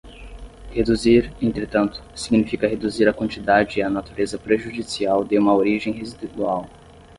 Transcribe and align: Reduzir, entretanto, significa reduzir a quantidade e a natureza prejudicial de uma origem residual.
Reduzir, 0.73 1.31
entretanto, 1.39 2.01
significa 2.15 2.67
reduzir 2.67 3.07
a 3.07 3.13
quantidade 3.13 3.77
e 3.79 3.83
a 3.83 3.87
natureza 3.91 4.35
prejudicial 4.39 5.23
de 5.23 5.37
uma 5.37 5.53
origem 5.53 5.93
residual. 5.93 6.67